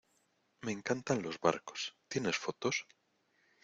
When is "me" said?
0.63-0.71